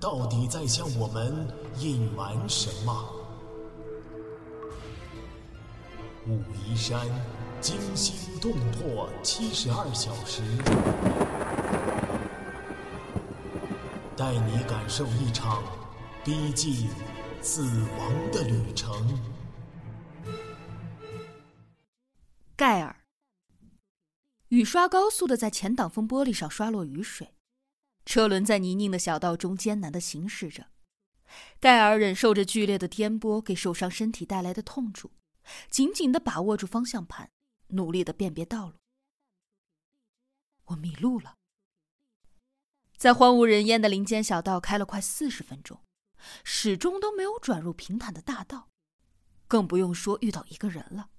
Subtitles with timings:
[0.00, 3.14] 到底在向我们隐瞒什么？
[6.26, 7.06] 武夷山
[7.60, 10.42] 惊心动魄七十二小时，
[14.16, 15.62] 带你感受一场
[16.22, 16.88] 逼近
[17.40, 19.18] 死亡的旅程。
[22.54, 22.94] 盖尔，
[24.48, 27.34] 雨刷高速的在前挡风玻璃上刷落雨水。
[28.08, 30.68] 车轮在泥泞的小道中艰难的行驶着，
[31.60, 35.10] 盖尔忍受着剧烈的颠簸给受伤身体带来的痛楚，
[35.68, 37.28] 紧紧的把握住方向盘，
[37.66, 38.76] 努力的辨别道路。
[40.68, 41.34] 我迷路了，
[42.96, 45.78] 在荒无人烟的林间小道开了快四十分钟，
[46.42, 48.70] 始终都没有转入平坦的大道，
[49.46, 51.10] 更不用说遇到一个人了。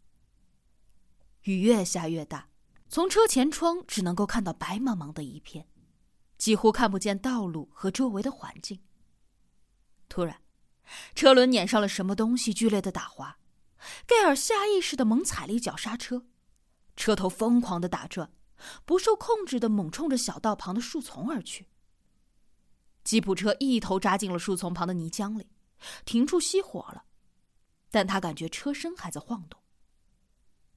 [1.44, 2.50] 雨越下越大，
[2.88, 5.68] 从车前窗只能够看到白茫茫的一片。
[6.40, 8.80] 几乎看不见道路和周围的环境。
[10.08, 10.42] 突然，
[11.14, 13.38] 车轮碾上了什么东西，剧烈的打滑。
[14.08, 16.26] 盖尔下意识的猛踩了一脚刹车，
[16.96, 18.34] 车头疯狂的打转，
[18.86, 21.68] 不受控制的猛冲着小道旁的树丛而去。
[23.04, 25.48] 吉普车一头扎进了树丛旁的泥浆里，
[26.06, 27.04] 停住熄火了，
[27.92, 29.62] 但他感觉车身还在晃动。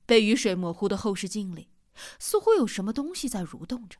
[0.07, 1.71] 被雨水模糊的后视镜里，
[2.19, 3.99] 似乎有什么东西在蠕动着。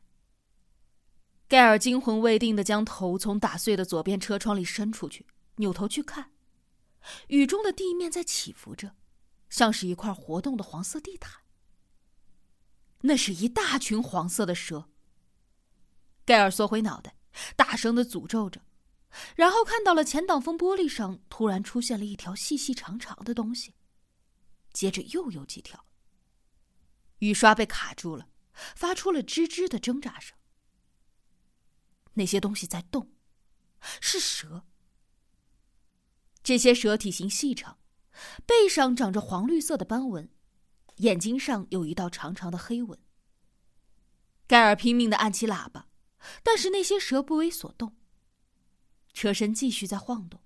[1.47, 5.27] 盖尔惊魂未定的将头从打碎的左边车窗里伸出去，
[5.57, 6.31] 扭头去看，
[7.27, 8.95] 雨中的地面在起伏着，
[9.49, 11.41] 像是一块活动的黄色地毯。
[13.01, 14.89] 那是一大群黄色的蛇。
[16.25, 17.17] 盖尔缩回脑袋，
[17.55, 18.61] 大声的诅咒着，
[19.35, 23.75] 然后看到了前挡风玻璃上突然出现了一条细细长长的东西，
[24.71, 25.85] 接着又有几条。
[27.19, 30.35] 雨刷被卡住了，发出了吱吱的挣扎声。
[32.13, 33.11] 那些东西在动，
[34.01, 34.65] 是蛇。
[36.43, 37.79] 这些蛇体型细长，
[38.45, 40.29] 背上长着黄绿色的斑纹，
[40.97, 42.99] 眼睛上有一道长长的黑纹。
[44.45, 45.87] 盖尔拼命的按起喇叭，
[46.43, 47.95] 但是那些蛇不为所动。
[49.13, 50.41] 车身继续在晃动，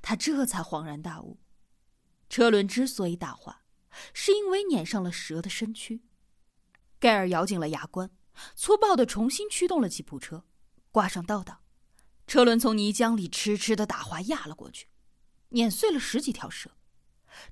[0.00, 1.38] 他这才恍然大悟：
[2.28, 3.62] 车轮之所以打滑，
[4.14, 6.02] 是因为碾上了蛇的身躯。
[6.98, 8.10] 盖尔咬紧了牙关，
[8.56, 10.44] 粗暴的重新驱动了吉普车。
[10.90, 11.60] 挂上倒档，
[12.26, 14.88] 车轮从泥浆里痴痴的打滑压了过去，
[15.50, 16.70] 碾碎了十几条蛇，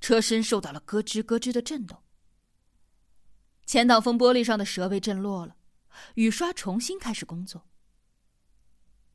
[0.01, 2.03] 车身受到了咯吱咯吱的震动。
[3.65, 5.57] 前挡风玻璃上的蛇被震落了，
[6.15, 7.67] 雨刷重新开始工作。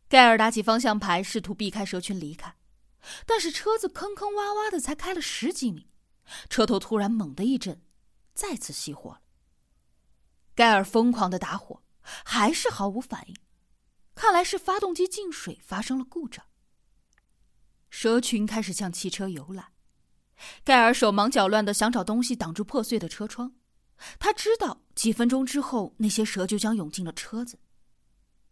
[0.10, 2.56] 盖尔打起方向盘，试图避开蛇群离开，
[3.26, 5.90] 但是车子坑坑洼洼的，才开了十几米，
[6.50, 7.82] 车头突然猛地一震，
[8.34, 9.22] 再次熄火了。
[10.54, 13.36] 盖尔疯狂的打火，还是毫无反应。
[14.14, 16.46] 看来是发动机进水发生了故障。
[17.90, 19.74] 蛇群开始向汽车游来，
[20.64, 23.56] 盖尔手忙脚乱的想找东西挡住破碎的车窗。
[24.18, 27.60] 他知道几分钟之后那些蛇就将涌进了车子，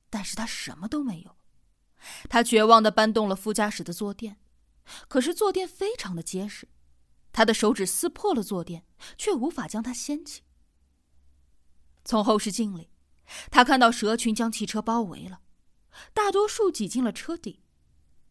[0.09, 1.37] 但是他什么都没有。
[2.29, 4.37] 他绝望的搬动了副驾驶的坐垫，
[5.07, 6.67] 可是坐垫非常的结实，
[7.31, 8.85] 他的手指撕破了坐垫，
[9.17, 10.43] 却无法将它掀起。
[12.05, 12.89] 从后视镜里，
[13.51, 15.41] 他看到蛇群将汽车包围了。
[16.13, 17.61] 大多数挤进了车底，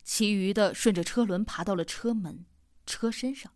[0.04, 2.46] 其余的顺着车轮爬到了车门、
[2.86, 3.52] 车身上。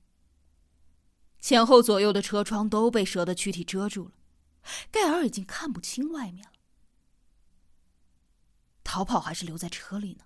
[1.40, 4.12] 前后左右的车窗都被蛇的躯体遮住了，
[4.90, 6.52] 盖尔已经看不清外面了。
[8.84, 10.24] 逃跑还是留在车里呢？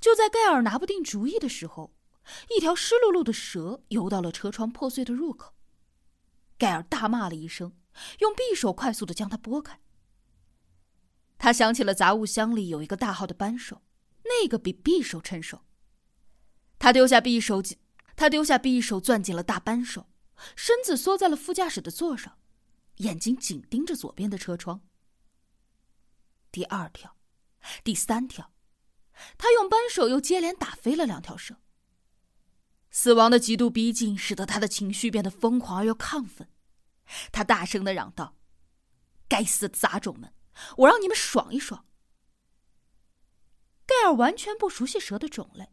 [0.00, 1.94] 就在盖尔拿不定主意的时候，
[2.54, 5.54] 一条湿漉漉的蛇游到了车窗破碎的入口。
[6.58, 7.76] 盖尔大骂了一声，
[8.18, 9.80] 用匕首快速的将它拨开。
[11.40, 13.80] 他想起了杂物箱里有一个大号的扳手，
[14.24, 15.64] 那个比匕首趁手。
[16.78, 17.62] 他丢下匕首，
[18.14, 20.10] 他丢下匕首，攥紧了大扳手，
[20.54, 22.38] 身子缩在了副驾驶的座上，
[22.96, 24.82] 眼睛紧盯着左边的车窗。
[26.52, 27.16] 第二条，
[27.82, 28.52] 第三条，
[29.38, 31.56] 他用扳手又接连打飞了两条蛇。
[32.90, 36.50] 死亡的极度逼近，使得他的情绪变得疯狂而又亢奋。
[37.32, 38.36] 他大声的嚷道
[39.26, 40.34] ：“该死的杂种们！”
[40.78, 41.86] 我让你们爽一爽！
[43.86, 45.68] 盖尔完全不熟悉蛇的种类。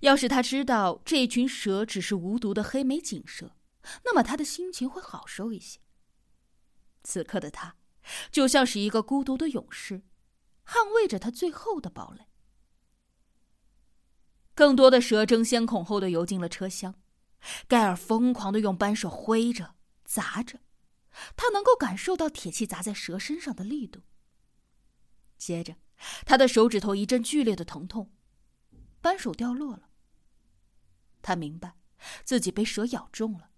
[0.00, 3.54] 要是他知道这群蛇只是无毒的黑眉锦蛇，
[4.04, 5.78] 那么他的心情会好受一些。
[7.04, 7.76] 此刻的他，
[8.32, 10.02] 就像是一个孤独的勇士，
[10.66, 12.26] 捍卫着他最后的堡垒。
[14.54, 16.96] 更多的蛇争先恐后的游进了车厢，
[17.68, 20.58] 盖尔疯狂的用扳手挥着、砸着，
[21.36, 24.02] 他能够感受到铁器砸在蛇身上的力度。
[25.36, 25.76] 接着，
[26.24, 28.10] 他的手指头一阵剧烈的疼痛。
[29.00, 29.82] 扳手掉落了，
[31.22, 31.74] 他明白
[32.24, 33.50] 自己被蛇咬中了。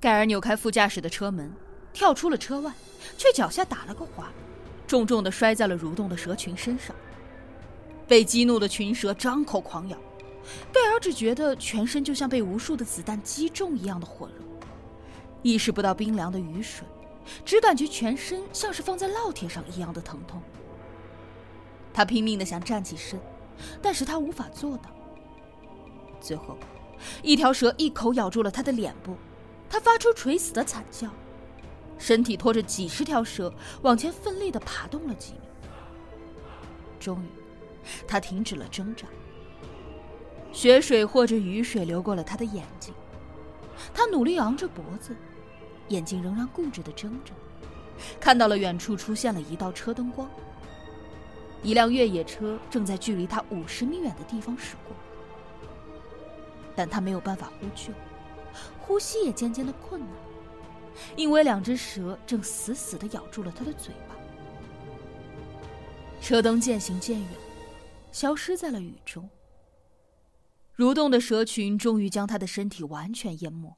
[0.00, 1.52] 盖尔扭开副驾驶的车门，
[1.92, 2.72] 跳出了车外，
[3.18, 4.32] 却脚下打了个滑，
[4.86, 6.94] 重重的摔在了蠕动的蛇群身上。
[8.06, 9.98] 被激怒的群蛇张口狂咬，
[10.72, 14.34] 盖尔只觉得全身就像被无数的子弹击中一样的火热，
[15.42, 16.86] 意识不到冰凉的雨水，
[17.44, 20.40] 只感觉全身像是放在烙铁上一样的疼痛。
[21.92, 23.20] 他拼命的想站起身。
[23.80, 24.90] 但是他无法做到。
[26.20, 26.56] 最后，
[27.22, 29.14] 一条蛇一口咬住了他的脸部，
[29.68, 31.08] 他发出垂死的惨叫，
[31.98, 33.52] 身体拖着几十条蛇
[33.82, 35.40] 往前奋力的爬动了几米。
[36.98, 37.28] 终于，
[38.08, 39.06] 他停止了挣扎。
[40.50, 42.92] 血水或者雨水流过了他的眼睛，
[43.94, 45.14] 他努力昂着脖子，
[45.88, 47.32] 眼睛仍然固执的睁着，
[48.20, 50.28] 看到了远处出现了一道车灯光。
[51.62, 54.96] 一辆越野车正在距离他五十米远的地方驶过，
[56.74, 57.92] 但他没有办法呼救，
[58.80, 60.10] 呼吸也渐渐的困难，
[61.14, 64.16] 因为两只蛇正死死的咬住了他的嘴巴。
[66.20, 67.28] 车灯渐行渐远，
[68.10, 69.28] 消失在了雨中。
[70.76, 73.76] 蠕动的蛇群终于将他的身体完全淹没，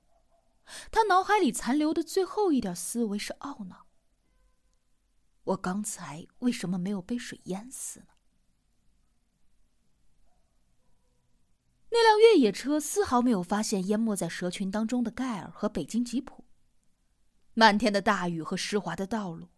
[0.91, 3.87] 他脑海里残留的最后一点思维是懊恼。
[5.45, 8.07] 我刚才为什么没有被水淹死呢？
[11.91, 16.45] 那辆越野车丝毫没有发现淹没在蛇群当中的盖尔和北京吉普。
[17.53, 19.49] 漫天的大雨和湿滑的道路，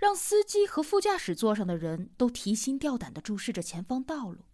[0.00, 4.46] 让司机和副驾驶座上的人都提心吊胆的注视着前方道路，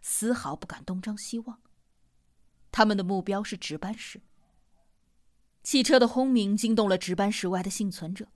[0.00, 1.60] 丝毫不敢东张西望。
[2.72, 4.22] 他们的目标是值班室。
[5.62, 8.28] 汽车的轰鸣惊动了值班室外的幸存者。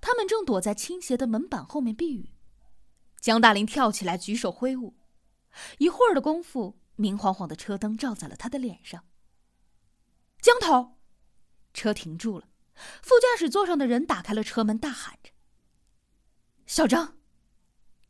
[0.00, 2.32] 他们正躲在倾斜的门板后面避雨。
[3.20, 4.96] 江大林跳起来，举手挥舞。
[5.78, 9.04] 一会儿的功夫，明晃晃的车灯照在了他的脸上。
[10.40, 10.98] 江头，
[11.72, 12.48] 车停住了。
[13.02, 15.30] 副驾驶座上的人打开了车门，大喊着
[16.66, 17.18] ：“小张！”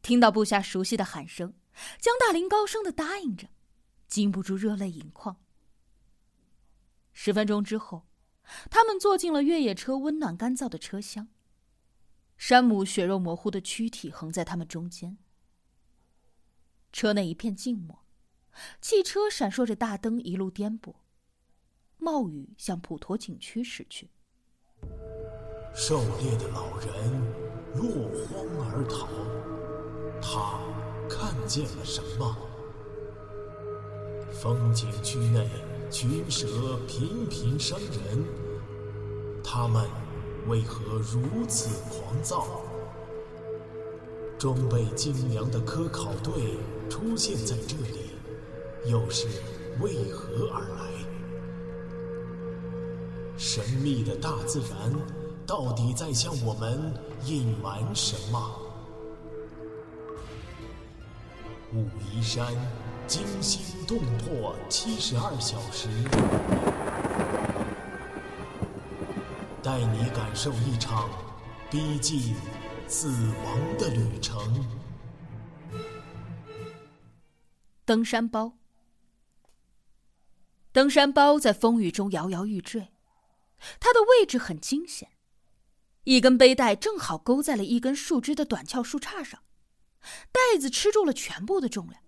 [0.02, 1.54] 听到部下熟悉的喊声，
[2.00, 3.49] 江大林高声的答应着，
[4.06, 5.37] 禁不住热泪盈眶。
[7.12, 8.07] 十分钟之后，
[8.70, 11.28] 他们坐进了越野车温暖干燥的车厢。
[12.36, 15.18] 山姆血肉模糊的躯体横在他们中间。
[16.92, 18.04] 车内一片静默，
[18.80, 20.94] 汽车闪烁着大灯，一路颠簸。
[21.98, 24.08] 冒雨向普陀景区驶去。
[25.74, 26.88] 狩猎的老人
[27.74, 29.08] 落荒而逃，
[30.22, 30.60] 他
[31.08, 32.36] 看见了什么？
[34.32, 35.48] 风景区内
[35.90, 38.25] 群蛇频频伤人，
[39.43, 39.85] 他们。
[40.46, 42.62] 为何如此狂躁？
[44.38, 46.56] 装备精良的科考队
[46.88, 48.12] 出现在这里，
[48.87, 49.26] 又是
[49.78, 50.88] 为何而来？
[53.37, 54.90] 神秘的大自然
[55.47, 56.95] 到底在向我们
[57.26, 58.59] 隐瞒什么？
[61.75, 62.54] 武夷山
[63.08, 65.88] 惊心动魄七十二小时。
[69.62, 71.08] 带你感受一场
[71.70, 72.36] 逼近
[72.86, 73.08] 死
[73.44, 74.38] 亡的旅程。
[77.86, 78.58] 登山包，
[80.70, 82.92] 登山包在风雨中摇摇欲坠，
[83.80, 85.08] 它的位置很惊险，
[86.04, 89.42] 一根背带正好勾在了一根树枝的短翘树杈上，
[90.30, 92.02] 袋子吃住了全部的重量，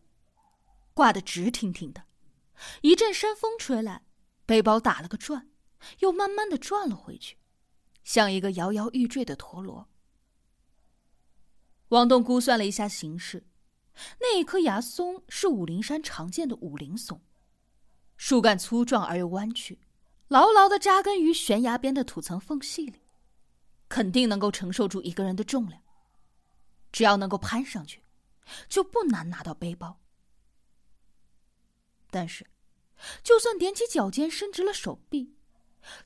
[0.95, 2.05] 挂得直挺挺的。
[2.83, 4.03] 一阵山风吹来，
[4.45, 5.49] 背包打了个转，
[6.01, 7.39] 又慢慢的转了回去。
[8.05, 9.89] 像一个摇摇欲坠的陀螺。
[11.89, 13.47] 王栋估算了一下形势，
[14.21, 17.21] 那一棵崖松是武陵山常见的武陵松，
[18.17, 19.81] 树干粗壮而又弯曲，
[20.29, 23.01] 牢牢的扎根于悬崖边的土层缝隙里，
[23.89, 25.83] 肯定能够承受住一个人的重量。
[26.93, 28.03] 只要能够攀上去，
[28.69, 30.01] 就不难拿到背包。
[32.11, 32.47] 但是，
[33.23, 35.37] 就算踮起脚尖，伸直了手臂。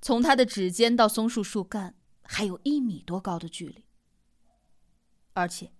[0.00, 3.84] 从他的指尖到松树树干还有一米多高的距离，
[5.32, 5.72] 而且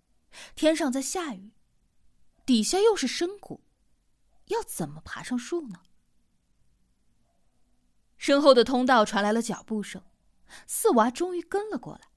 [0.56, 1.52] 天上在下雨，
[2.44, 3.62] 底下又是深谷，
[4.46, 5.82] 要怎么爬上树呢？
[8.16, 10.02] 身后的通道传来了脚步声，
[10.66, 12.08] 四娃终于跟了过来。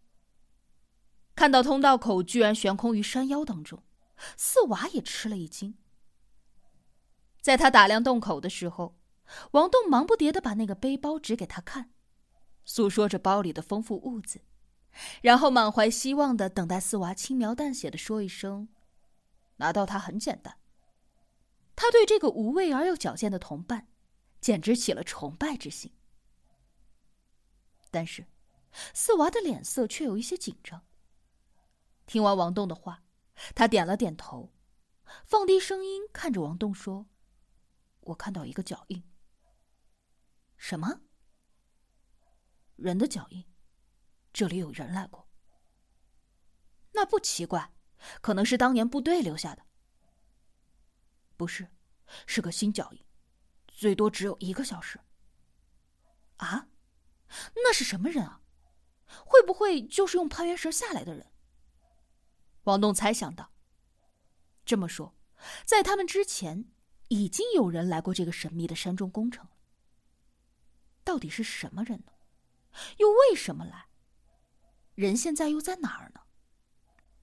[1.36, 3.84] 看到通道口居然悬空于山腰当中，
[4.36, 5.78] 四娃也吃了一惊。
[7.42, 8.98] 在他打量洞口的时候，
[9.52, 11.92] 王栋忙不迭的把那个背包指给他看，
[12.66, 14.42] 诉说着包里的丰富物资，
[15.22, 18.70] 然后满怀希望的等待四娃轻描淡写的说一声
[19.58, 20.58] ：“拿到它很简单。”
[21.76, 23.88] 他对这个无畏而又矫健的同伴，
[24.42, 25.94] 简直起了崇拜之心。
[27.92, 28.26] 但是，
[28.94, 30.82] 四娃的脸色却有一些紧张。
[32.06, 33.04] 听完王栋的话，
[33.54, 34.52] 他点了点头，
[35.24, 37.06] 放低声音看着王栋说
[38.08, 39.04] ：“我看到一个脚印。
[40.58, 41.02] ”“什么
[42.76, 43.46] ？”“人的脚印，
[44.34, 45.28] 这里有人来过。
[46.94, 47.74] ”“那不奇怪，
[48.22, 49.66] 可能是当年部队留下的。”
[51.38, 51.72] 不是，
[52.26, 53.06] 是个新脚印，
[53.68, 55.00] 最多只有一个小时。
[56.38, 56.70] 啊，
[57.56, 58.42] 那是什么人啊？
[59.26, 61.32] 会不会就是用攀援绳下来的人？
[62.64, 63.54] 王栋猜想到。
[64.66, 65.16] 这么说，
[65.66, 66.72] 在他们之前，
[67.08, 69.52] 已经有人来过这个神秘的山中工程了。
[71.04, 72.12] 到底是什么人呢？
[72.98, 73.88] 又为什么来？
[74.96, 76.22] 人现在又在哪儿呢？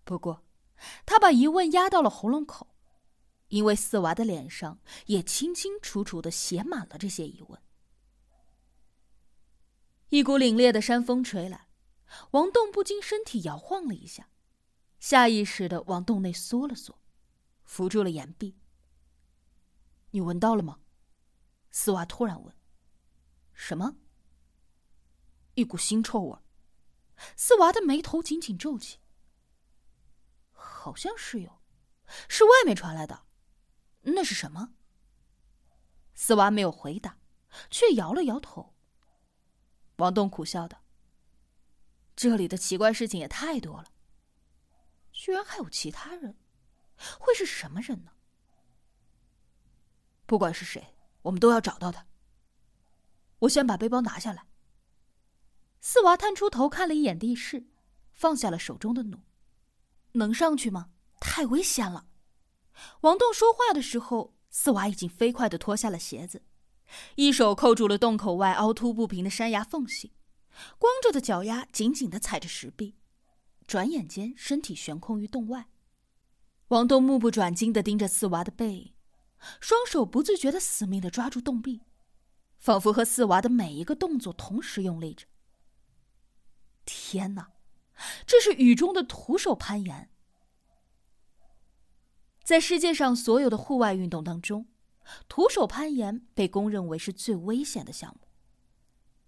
[0.05, 0.45] 不过，
[1.05, 2.71] 他把疑问压到了喉咙口。
[3.49, 7.63] 因为四娃的脸上也清清楚楚的写满了这些疑问。
[10.09, 11.69] 一股凛冽的山风吹来，
[12.33, 14.29] 王栋不禁身体摇晃了一下，
[14.99, 16.99] 下意识的往洞内缩了缩，
[17.65, 18.57] 扶住了岩壁。
[20.15, 20.79] 你闻到了吗？
[21.73, 22.55] 四娃突然问。
[23.53, 23.97] 什么？
[25.55, 26.39] 一股腥臭味。
[27.37, 29.01] 四娃的眉头紧紧皱起。
[30.53, 31.61] 好像是有，
[32.29, 33.27] 是外面传来的。
[34.03, 34.75] 那是什么？
[36.15, 37.19] 四娃没有回答，
[37.69, 38.73] 却摇了摇头。
[39.97, 40.85] 王栋苦笑道
[42.15, 43.91] ：“这里的奇怪事情也太多了，
[45.11, 46.39] 居然还有其他人，
[47.19, 48.13] 会是什么人呢？
[50.27, 52.07] 不管是谁，我们都要找到他。
[53.41, 54.47] 我先把背包拿下来。”
[55.81, 57.67] 四娃探出头看了一眼地势，
[58.13, 59.23] 放下了手中的弩
[60.13, 60.91] ：“能上去吗？
[61.21, 62.07] 太危险了。”
[63.03, 66.43] 王栋说话的时候，四娃已经飞快的脱下了鞋子，
[67.17, 70.15] 一手扣住了洞口外凹凸不平的山崖缝隙，
[70.79, 72.97] 光着的脚丫紧紧的踩着石壁，
[73.67, 75.69] 转眼间身体悬空于洞外。
[76.69, 78.94] 王栋目不转睛的盯着四娃的背影，
[79.61, 81.83] 双手不自觉的死命的抓住洞壁，
[82.59, 85.27] 仿佛和四娃的每一个动作同时用力着。
[86.85, 87.53] 天哪，
[88.27, 90.11] 这是雨中的徒手攀岩！
[92.43, 94.67] 在世界上所有的户外运动当中，
[95.29, 98.29] 徒手攀岩被公认为是最危险的项目。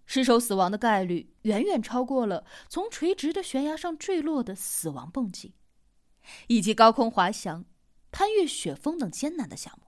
[0.05, 5.55] 失手死亡的概率远远超过了从垂直的悬崖上坠落的死亡蹦极，
[6.47, 7.65] 以及高空滑翔、
[8.11, 9.86] 攀越雪峰等艰难的项目。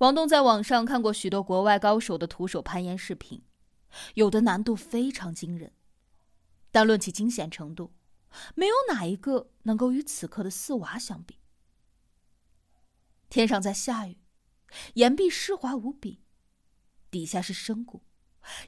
[0.00, 3.42] 王东在网上看过许多国外高手的徒手攀岩视频，
[4.14, 5.74] 有的难度非常惊人，
[6.70, 7.92] 但论起惊险程度。
[8.54, 11.40] 没有哪一个能够与此刻的四娃相比。
[13.28, 14.16] 天上在下雨，
[14.94, 16.22] 岩壁湿滑无比，
[17.10, 18.02] 底下是深谷，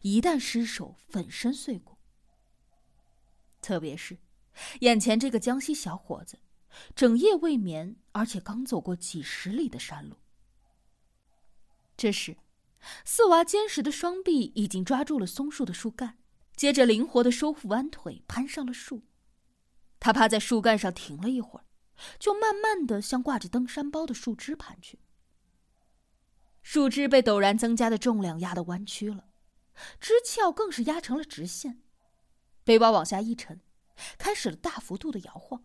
[0.02, 1.96] 一旦失手，粉身碎骨。
[3.62, 4.18] 特别是
[4.80, 6.40] 眼前这个江西小伙子，
[6.94, 10.16] 整夜未眠，而且刚走过几十里的山路。
[12.02, 12.36] 这时，
[13.04, 16.18] 四娃坚实的双臂已经抓住了松树的树干，
[16.56, 19.04] 接着灵活的收腹弯腿，攀上了树。
[20.00, 21.64] 他趴在树干上停了一会儿，
[22.18, 24.98] 就慢慢的向挂着登山包的树枝攀去。
[26.60, 29.28] 树枝被陡然增加的重量压得弯曲了，
[30.00, 31.84] 枝鞘更是压成了直线，
[32.64, 33.60] 背包往下一沉，
[34.18, 35.64] 开始了大幅度的摇晃。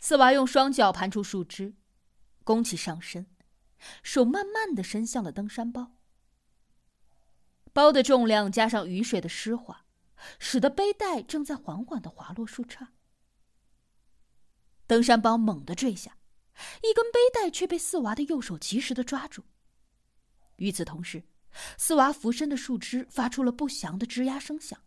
[0.00, 1.76] 四娃用双脚盘出树枝，
[2.42, 3.28] 弓起上身，
[4.02, 5.96] 手慢慢的伸向了登山包。
[7.72, 9.84] 包的重量加上雨水的湿滑。
[10.38, 12.88] 使得背带正在缓缓的滑落树杈，
[14.86, 16.18] 登山包猛地坠下，
[16.82, 19.44] 一根背带却被四娃的右手及时的抓住。
[20.56, 21.24] 与此同时，
[21.78, 24.78] 四娃俯身的树枝发出了不祥的吱呀声响，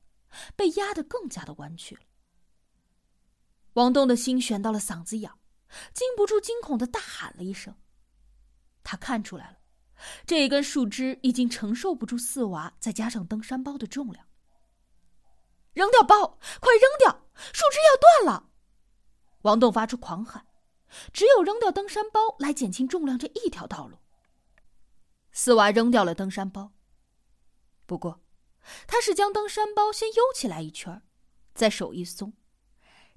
[0.56, 2.02] 被压得更加的弯曲了。
[3.74, 5.32] 王栋的心悬到了嗓子眼，
[5.96, 7.76] 禁不住惊恐的大喊了一声。
[8.84, 9.58] 他看出来了，
[10.26, 14.26] 这一根树枝已经承受不住四娃再加上登山包的重量。
[15.74, 17.26] 扔掉包，快扔掉！
[17.36, 18.50] 树枝要断了！
[19.42, 20.46] 王栋发出狂喊，
[21.12, 23.98] 只有扔掉登山包来减轻重量这一条道路。
[25.32, 26.74] 四娃扔掉了登山包，
[27.88, 28.22] 不过，
[28.86, 31.02] 他是将登山包先悠起来一圈，
[31.56, 32.34] 再手一松，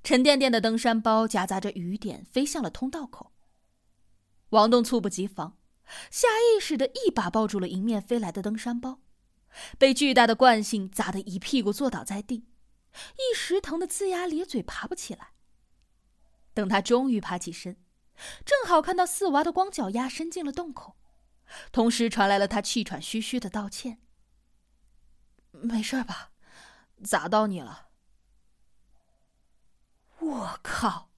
[0.03, 3.33] 沉甸甸的登山包夹杂着雨点飞向了通道口。
[4.49, 5.56] 王栋猝不及防，
[6.11, 9.01] 下意识的一把抱住了迎面飞来的登山包，
[9.79, 12.49] 被巨大的惯性砸得一屁股坐倒在地，
[13.17, 15.33] 一时疼得龇牙咧嘴，爬不起来。
[16.55, 17.77] 等他终于爬起身，
[18.45, 20.97] 正好看到四娃的光脚丫伸进了洞口，
[21.71, 24.01] 同时传来了他气喘吁吁的道歉
[25.53, 26.33] ：“没事吧？
[27.05, 27.89] 砸到你了？”
[30.19, 31.11] 我靠！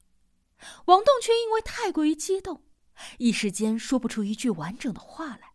[0.86, 2.64] 王栋却因为太过于激动，
[3.18, 5.47] 一时间说不出一句完整的话来。